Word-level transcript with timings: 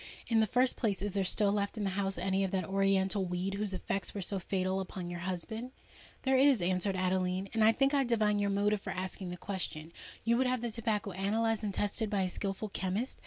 "In 0.27 0.39
the 0.39 0.47
first 0.47 0.77
place, 0.77 1.03
is 1.03 1.11
there 1.11 1.23
still 1.23 1.51
left 1.51 1.77
in 1.77 1.83
the 1.83 1.91
house 1.91 2.17
any 2.17 2.43
of 2.43 2.49
that 2.49 2.65
oriental 2.65 3.23
weed 3.23 3.53
whose 3.53 3.71
effects 3.71 4.15
were 4.15 4.21
so 4.21 4.39
fatal 4.39 4.79
upon 4.79 5.11
your 5.11 5.19
husband?" 5.29 5.73
"There 6.23 6.35
is," 6.37 6.59
answered 6.59 6.95
Adeline; 6.95 7.49
"and 7.53 7.63
I 7.63 7.71
think 7.71 7.93
I 7.93 8.03
divine 8.03 8.39
your 8.39 8.49
motive 8.49 8.81
for 8.81 8.89
asking 8.93 9.29
the 9.29 9.37
question. 9.37 9.93
You 10.23 10.37
would 10.37 10.47
have 10.47 10.61
the 10.61 10.71
tobacco 10.71 11.11
analysed 11.11 11.61
and 11.63 11.71
tested 11.71 12.09
by 12.09 12.23
a 12.23 12.29
skilful 12.29 12.69
chemist? 12.69 13.19